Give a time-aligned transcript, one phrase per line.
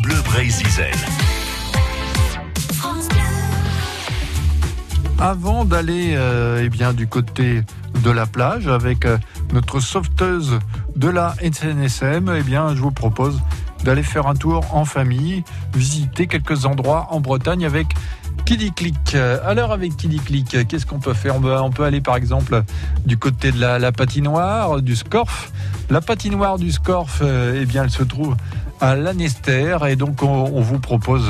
[0.00, 0.66] Brésil.
[5.18, 7.62] Avant d'aller euh, eh bien du côté
[8.02, 9.18] de la plage avec euh,
[9.52, 10.58] notre sauveteuse
[10.96, 13.40] de la SNSM, eh bien je vous propose
[13.84, 15.44] d'aller faire un tour en famille,
[15.74, 17.88] visiter quelques endroits en Bretagne avec
[18.44, 19.16] Kiddy Click.
[19.44, 21.36] Alors avec Kiddy Click, qu'est-ce qu'on peut faire?
[21.36, 22.62] On peut, on peut aller par exemple
[23.06, 25.50] du côté de la, patinoire, du Scorf.
[25.90, 28.36] La patinoire du Scorf, euh, eh bien elle se trouve
[28.80, 31.26] à Lanester et donc on, vous propose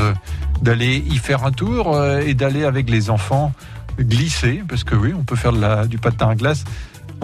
[0.63, 3.53] d'aller y faire un tour euh, et d'aller avec les enfants
[3.99, 5.53] glisser, parce que oui, on peut faire
[5.87, 6.65] du patin à glace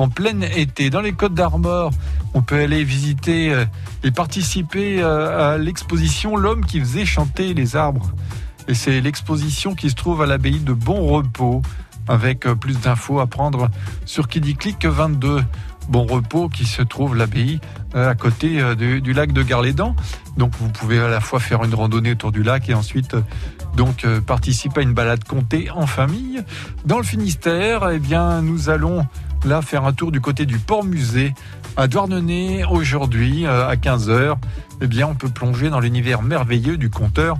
[0.00, 0.88] en plein été.
[0.88, 1.90] Dans les Côtes d'Armor,
[2.32, 3.66] on peut aller visiter euh,
[4.02, 8.10] et participer euh, à l'exposition L'homme qui faisait chanter les arbres.
[8.66, 11.60] Et c'est l'exposition qui se trouve à l'abbaye de Bon Repos,
[12.08, 13.68] avec euh, plus d'infos à prendre
[14.06, 15.44] sur Kiddy Click 22.
[15.90, 17.60] Bon Repos qui se trouve l'abbaye
[17.92, 19.96] à côté du, lac de Garlédan.
[20.36, 23.16] Donc vous pouvez à la fois faire une randonnée autour du lac et ensuite
[23.76, 26.44] donc participer à une balade comptée en famille.
[26.84, 29.04] Dans le Finistère, eh bien nous allons
[29.44, 31.34] là faire un tour du côté du port musée
[31.76, 34.36] à Douarnenez aujourd'hui euh, à 15h.
[34.80, 37.38] Eh bien on peut plonger dans l'univers merveilleux du conteur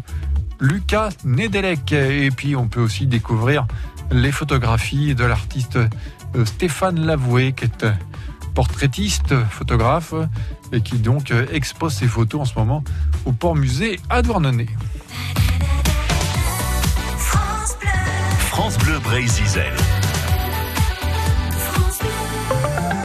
[0.61, 3.67] Lucas Nedelec et puis on peut aussi découvrir
[4.11, 7.93] les photographies de l'artiste euh, Stéphane Lavoué qui est euh,
[8.55, 10.15] portraitiste, photographe
[10.73, 12.85] et qui donc expose ses photos en ce moment
[13.25, 14.69] au port musée à Douarnenez.
[18.51, 19.45] France Bleu Brésil.